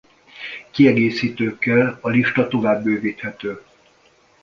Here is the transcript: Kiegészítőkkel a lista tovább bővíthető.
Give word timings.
Kiegészítőkkel 0.71 1.97
a 2.01 2.09
lista 2.09 2.47
tovább 2.47 2.83
bővíthető. 2.83 3.61